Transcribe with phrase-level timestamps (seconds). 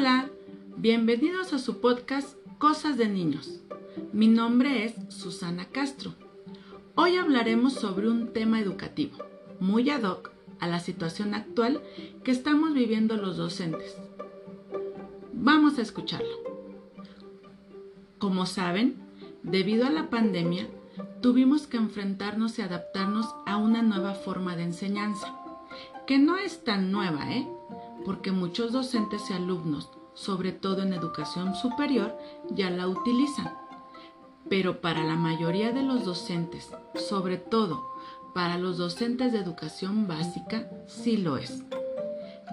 [0.00, 0.30] Hola,
[0.76, 3.62] bienvenidos a su podcast Cosas de Niños.
[4.12, 6.14] Mi nombre es Susana Castro.
[6.94, 9.18] Hoy hablaremos sobre un tema educativo,
[9.58, 10.30] muy ad hoc
[10.60, 11.82] a la situación actual
[12.22, 13.96] que estamos viviendo los docentes.
[15.32, 16.28] Vamos a escucharlo.
[18.18, 18.94] Como saben,
[19.42, 20.68] debido a la pandemia,
[21.20, 25.34] tuvimos que enfrentarnos y adaptarnos a una nueva forma de enseñanza,
[26.06, 27.48] que no es tan nueva, ¿eh?
[28.08, 32.16] Porque muchos docentes y alumnos, sobre todo en educación superior,
[32.48, 33.52] ya la utilizan.
[34.48, 37.86] Pero para la mayoría de los docentes, sobre todo
[38.34, 41.64] para los docentes de educación básica, sí lo es,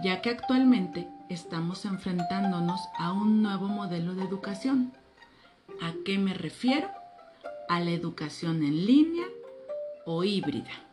[0.04, 4.92] ya que actualmente estamos enfrentándonos a un nuevo modelo de educación.
[5.82, 6.90] ¿A qué me refiero?
[7.70, 9.28] A la educación en línea
[10.06, 10.85] o híbrida.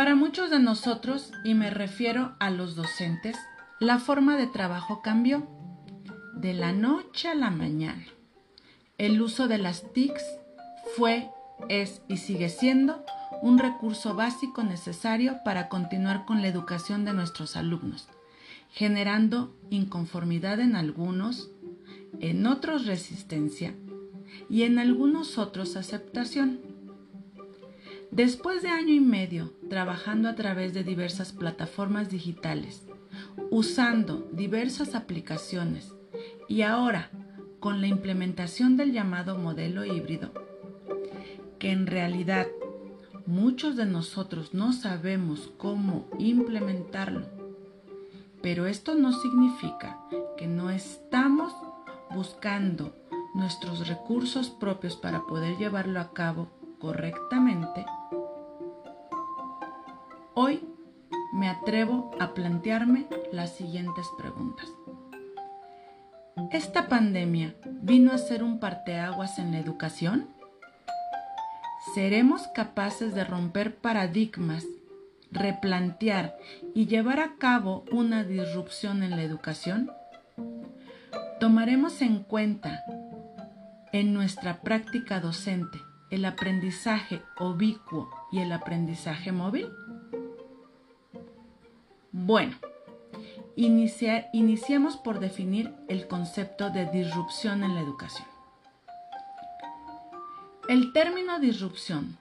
[0.00, 3.36] Para muchos de nosotros, y me refiero a los docentes,
[3.80, 5.46] la forma de trabajo cambió
[6.32, 8.06] de la noche a la mañana.
[8.96, 10.24] El uso de las TICs
[10.96, 11.28] fue,
[11.68, 13.04] es y sigue siendo
[13.42, 18.08] un recurso básico necesario para continuar con la educación de nuestros alumnos,
[18.70, 21.50] generando inconformidad en algunos,
[22.20, 23.74] en otros resistencia
[24.48, 26.69] y en algunos otros aceptación.
[28.10, 32.86] Después de año y medio trabajando a través de diversas plataformas digitales,
[33.50, 35.94] usando diversas aplicaciones
[36.48, 37.10] y ahora
[37.60, 40.32] con la implementación del llamado modelo híbrido,
[41.58, 42.46] que en realidad
[43.30, 47.28] Muchos de nosotros no sabemos cómo implementarlo,
[48.42, 50.00] pero esto no significa
[50.36, 51.54] que no estamos
[52.12, 52.92] buscando
[53.34, 56.48] nuestros recursos propios para poder llevarlo a cabo
[56.80, 57.86] correctamente.
[60.42, 60.66] Hoy
[61.34, 64.66] me atrevo a plantearme las siguientes preguntas.
[66.50, 70.28] ¿Esta pandemia vino a ser un parteaguas en la educación?
[71.94, 74.64] ¿Seremos capaces de romper paradigmas,
[75.30, 76.38] replantear
[76.74, 79.90] y llevar a cabo una disrupción en la educación?
[81.38, 82.82] ¿Tomaremos en cuenta
[83.92, 85.78] en nuestra práctica docente
[86.10, 89.68] el aprendizaje ubicuo y el aprendizaje móvil?
[92.30, 92.54] Bueno,
[93.56, 98.28] iniciemos por definir el concepto de disrupción en la educación.
[100.68, 102.18] El término disrupción,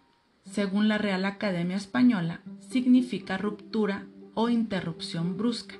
[0.49, 5.75] según la Real Academia Española, significa ruptura o interrupción brusca.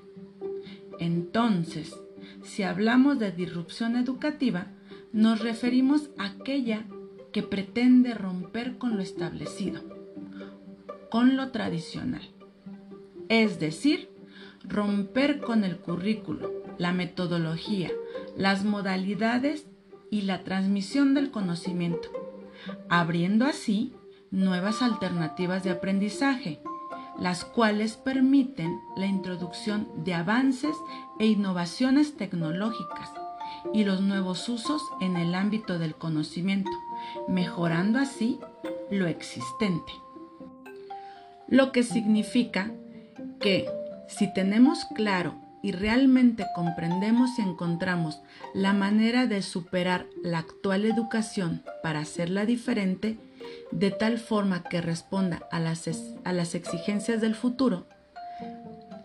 [1.00, 2.00] Entonces,
[2.44, 4.68] si hablamos de disrupción educativa,
[5.12, 6.86] nos referimos a aquella
[7.34, 9.82] que pretende romper con lo establecido,
[11.10, 12.22] con lo tradicional.
[13.30, 14.09] Es decir,
[14.64, 17.92] romper con el currículo, la metodología,
[18.38, 19.66] las modalidades
[20.12, 22.10] y la transmisión del conocimiento
[22.90, 23.94] abriendo así
[24.32, 26.60] nuevas alternativas de aprendizaje,
[27.18, 30.76] las cuales permiten la introducción de avances
[31.20, 33.12] e innovaciones tecnológicas
[33.74, 36.72] y los nuevos usos en el ámbito del conocimiento,
[37.28, 38.40] mejorando así
[38.90, 39.92] lo existente.
[41.48, 42.72] Lo que significa
[43.40, 43.68] que
[44.10, 48.22] si tenemos claro y realmente comprendemos y encontramos
[48.54, 53.20] la manera de superar la actual educación para hacerla diferente,
[53.72, 55.90] de tal forma que responda a las,
[56.24, 57.88] a las exigencias del futuro,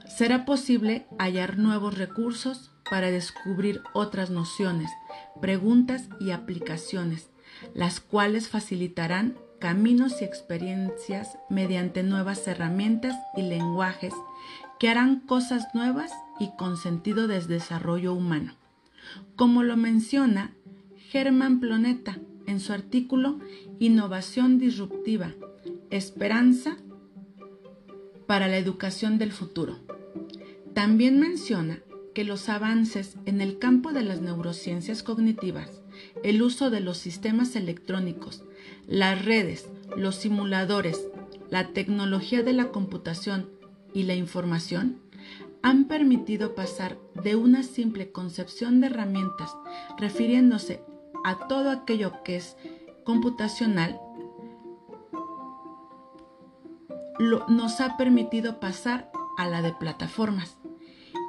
[0.06, 4.90] será posible hallar nuevos recursos para descubrir otras nociones,
[5.40, 7.30] preguntas y aplicaciones,
[7.74, 14.12] las cuales facilitarán caminos y experiencias mediante nuevas herramientas y lenguajes
[14.78, 18.54] que harán cosas nuevas y con sentido de desarrollo humano,
[19.36, 20.54] como lo menciona
[20.96, 23.38] Germán Ploneta en su artículo
[23.78, 25.32] Innovación disruptiva,
[25.90, 26.76] esperanza
[28.26, 29.78] para la educación del futuro.
[30.74, 31.83] También menciona
[32.14, 35.82] que los avances en el campo de las neurociencias cognitivas,
[36.22, 38.44] el uso de los sistemas electrónicos,
[38.86, 41.08] las redes, los simuladores,
[41.50, 43.50] la tecnología de la computación
[43.92, 45.00] y la información
[45.62, 49.50] han permitido pasar de una simple concepción de herramientas
[49.98, 50.82] refiriéndose
[51.24, 52.56] a todo aquello que es
[53.02, 53.98] computacional,
[57.48, 60.58] nos ha permitido pasar a la de plataformas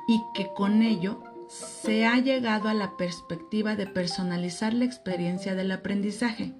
[0.07, 5.71] y que con ello se ha llegado a la perspectiva de personalizar la experiencia del
[5.71, 6.53] aprendizaje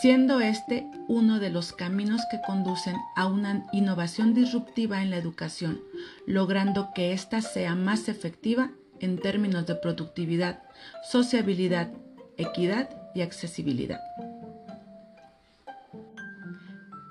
[0.00, 5.80] siendo este uno de los caminos que conducen a una innovación disruptiva en la educación,
[6.26, 8.70] logrando que ésta sea más efectiva
[9.00, 10.62] en términos de productividad,
[11.10, 11.92] sociabilidad,
[12.36, 14.00] equidad y accesibilidad.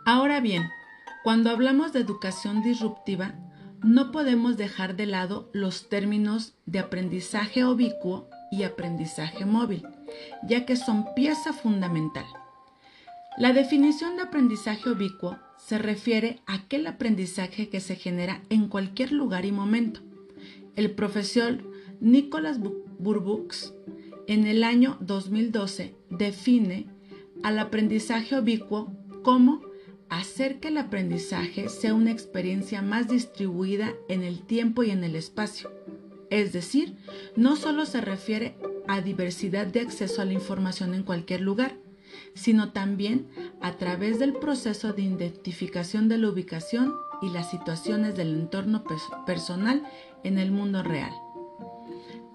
[0.05, 0.63] Ahora bien,
[1.23, 3.35] cuando hablamos de educación disruptiva,
[3.83, 9.87] no podemos dejar de lado los términos de aprendizaje ubicuo y aprendizaje móvil,
[10.47, 12.25] ya que son pieza fundamental.
[13.37, 19.11] La definición de aprendizaje ubicuo se refiere a aquel aprendizaje que se genera en cualquier
[19.11, 20.01] lugar y momento.
[20.75, 21.63] El profesor
[22.01, 22.59] Nicholas
[22.99, 23.73] Burbux
[24.27, 26.87] en el año 2012 define
[27.41, 28.93] al aprendizaje ubicuo
[29.23, 29.61] como
[30.11, 35.15] hacer que el aprendizaje sea una experiencia más distribuida en el tiempo y en el
[35.15, 35.71] espacio.
[36.29, 36.97] Es decir,
[37.37, 38.57] no solo se refiere
[38.89, 41.77] a diversidad de acceso a la información en cualquier lugar,
[42.35, 43.29] sino también
[43.61, 48.83] a través del proceso de identificación de la ubicación y las situaciones del entorno
[49.25, 49.87] personal
[50.25, 51.13] en el mundo real.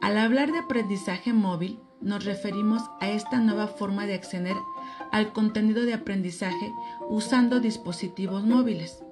[0.01, 4.57] Al hablar de aprendizaje móvil, nos referimos a esta nueva forma de acceder
[5.13, 6.73] al contenido de aprendizaje
[7.09, 9.03] usando dispositivos móviles.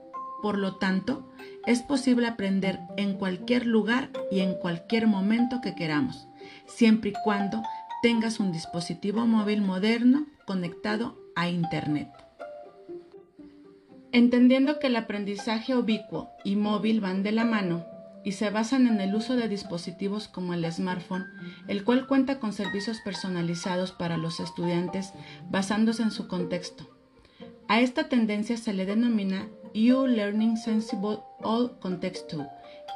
[0.42, 1.32] Por lo tanto,
[1.66, 6.28] es posible aprender en cualquier lugar y en cualquier momento que queramos,
[6.66, 7.62] siempre y cuando
[8.02, 12.10] tengas un dispositivo móvil moderno conectado a Internet.
[14.12, 17.84] Entendiendo que el aprendizaje ubicuo y móvil van de la mano,
[18.24, 21.26] y se basan en el uso de dispositivos como el smartphone,
[21.68, 25.12] el cual cuenta con servicios personalizados para los estudiantes
[25.50, 26.88] basándose en su contexto.
[27.68, 32.34] A esta tendencia se le denomina U-Learning Sensible All Context.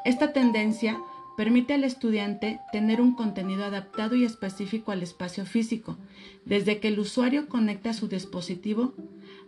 [0.04, 0.98] Esta tendencia
[1.36, 5.96] permite al estudiante tener un contenido adaptado y específico al espacio físico,
[6.44, 8.94] desde que el usuario conecta su dispositivo,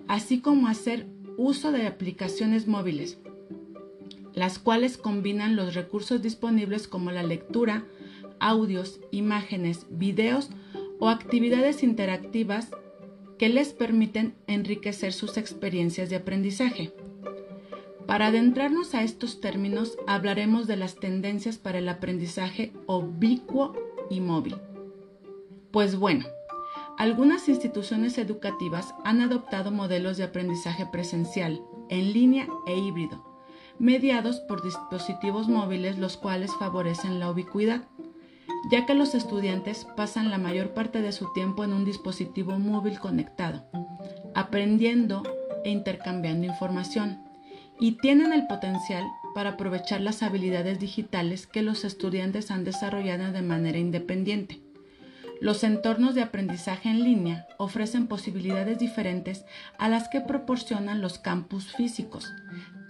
[0.06, 1.06] así como hacer
[1.36, 3.18] uso de aplicaciones móviles,
[4.34, 7.84] las cuales combinan los recursos disponibles como la lectura,
[8.38, 10.50] audios, imágenes, videos
[10.98, 12.70] o actividades interactivas
[13.38, 16.92] que les permiten enriquecer sus experiencias de aprendizaje.
[18.06, 23.72] Para adentrarnos a estos términos, hablaremos de las tendencias para el aprendizaje ubicuo
[24.10, 24.56] y móvil.
[25.70, 26.26] Pues bueno,
[26.98, 33.24] algunas instituciones educativas han adoptado modelos de aprendizaje presencial, en línea e híbrido,
[33.80, 37.84] mediados por dispositivos móviles los cuales favorecen la ubicuidad,
[38.70, 43.00] ya que los estudiantes pasan la mayor parte de su tiempo en un dispositivo móvil
[43.00, 43.64] conectado,
[44.34, 45.22] aprendiendo
[45.64, 47.22] e intercambiando información,
[47.80, 49.04] y tienen el potencial
[49.34, 54.60] para aprovechar las habilidades digitales que los estudiantes han desarrollado de manera independiente.
[55.40, 59.46] Los entornos de aprendizaje en línea ofrecen posibilidades diferentes
[59.78, 62.30] a las que proporcionan los campus físicos,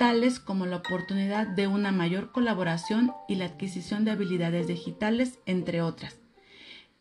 [0.01, 5.83] tales como la oportunidad de una mayor colaboración y la adquisición de habilidades digitales, entre
[5.83, 6.17] otras.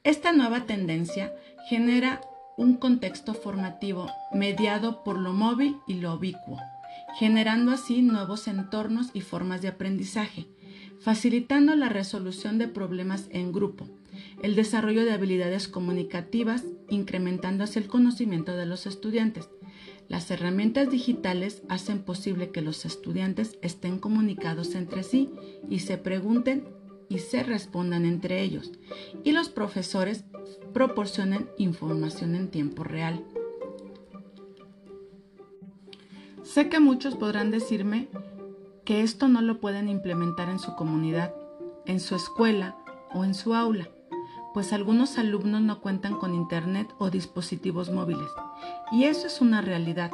[0.04, 1.34] Esta nueva tendencia
[1.70, 2.20] genera
[2.58, 6.60] un contexto formativo mediado por lo móvil y lo ubicuo,
[7.18, 10.48] generando así nuevos entornos y formas de aprendizaje,
[11.00, 13.88] facilitando la resolución de problemas en grupo,
[14.44, 19.48] el desarrollo de habilidades comunicativas, incrementando así el conocimiento de los estudiantes,
[20.10, 25.30] las herramientas digitales hacen posible que los estudiantes estén comunicados entre sí
[25.70, 26.68] y se pregunten
[27.10, 28.72] y se respondan entre ellos,
[29.24, 30.26] y los profesores
[30.74, 33.24] proporcionen información en tiempo real.
[36.44, 38.08] Sé que muchos podrán decirme
[38.86, 41.36] que esto no lo pueden implementar en su comunidad,
[41.86, 42.76] en su escuela
[43.14, 43.90] o en su aula,
[44.54, 48.30] pues algunos alumnos no cuentan con internet o dispositivos móviles,
[48.92, 50.12] y eso es una realidad.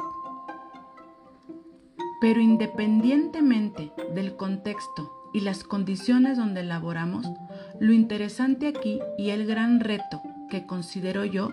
[2.20, 7.26] Pero independientemente del contexto y las condiciones donde elaboramos,
[7.78, 11.52] lo interesante aquí y el gran reto que considero yo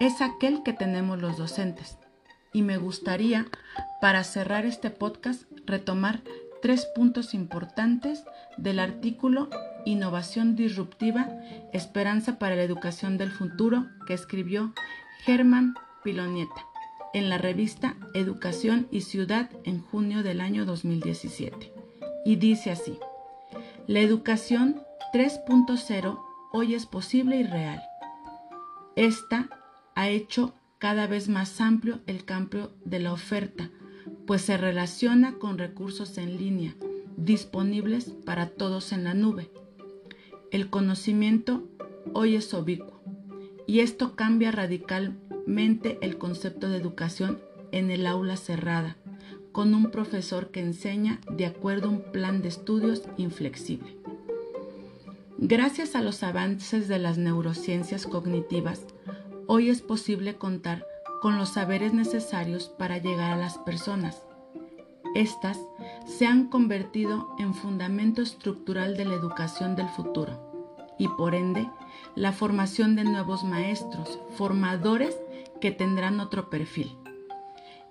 [0.00, 1.98] es aquel que tenemos los docentes.
[2.52, 3.46] Y me gustaría,
[4.00, 6.22] para cerrar este podcast, retomar
[6.62, 8.24] tres puntos importantes
[8.56, 9.50] del artículo
[9.84, 11.28] Innovación Disruptiva,
[11.72, 14.72] Esperanza para la Educación del Futuro que escribió
[15.24, 16.66] Germán Pilonieta
[17.14, 21.72] en la revista Educación y Ciudad en junio del año 2017.
[22.24, 22.98] Y dice así,
[23.86, 26.18] la educación 3.0
[26.52, 27.82] hoy es posible y real.
[28.96, 29.48] Esta
[29.94, 33.70] ha hecho cada vez más amplio el campo de la oferta,
[34.26, 36.74] pues se relaciona con recursos en línea
[37.16, 39.50] disponibles para todos en la nube.
[40.52, 41.64] El conocimiento
[42.14, 42.97] hoy es ubicuo
[43.68, 47.38] y esto cambia radicalmente el concepto de educación
[47.70, 48.96] en el aula cerrada,
[49.52, 53.94] con un profesor que enseña de acuerdo a un plan de estudios inflexible.
[55.36, 58.86] Gracias a los avances de las neurociencias cognitivas,
[59.46, 60.86] hoy es posible contar
[61.20, 64.22] con los saberes necesarios para llegar a las personas.
[65.14, 65.58] Estas
[66.06, 70.47] se han convertido en fundamento estructural de la educación del futuro
[70.98, 71.68] y por ende
[72.14, 75.16] la formación de nuevos maestros, formadores
[75.60, 76.96] que tendrán otro perfil.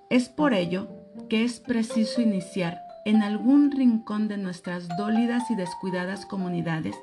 [0.09, 0.87] Es por ello
[1.29, 6.95] que es preciso iniciar en algún rincón de nuestras dólidas y descuidadas comunidades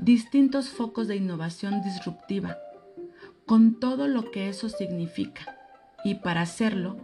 [0.00, 2.56] distintos focos de innovación disruptiva,
[3.46, 5.56] con todo lo que eso significa.
[6.04, 6.96] Y para hacerlo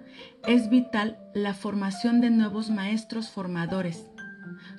[0.46, 4.06] es vital la formación de nuevos maestros formadores.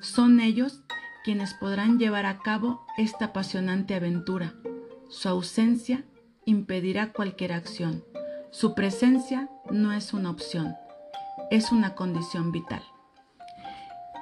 [0.02, 0.82] Son ellos
[1.27, 4.53] quienes podrán llevar a cabo esta apasionante aventura.
[5.10, 6.05] Su ausencia
[6.46, 8.05] impedirá cualquier acción.
[8.50, 10.77] Su presencia no es una opción,
[11.51, 12.81] es una condición vital.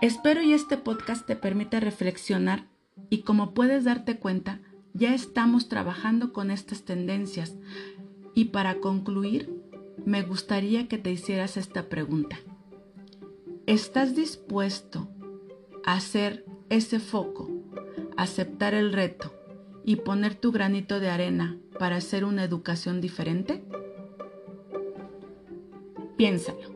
[0.02, 2.66] Espero y este podcast te permita reflexionar
[3.12, 4.62] y como puedes darte cuenta,
[4.96, 7.54] ya estamos trabajando con estas tendencias.
[8.34, 9.62] Y para concluir,
[10.08, 12.40] me gustaría que te hicieras esta pregunta.
[13.68, 15.08] ¿Estás dispuesto
[15.86, 17.50] a hacer ese foco,
[18.18, 19.34] aceptar el reto
[19.84, 23.64] y poner tu granito de arena para hacer una educación diferente?
[26.18, 26.75] Piénsalo.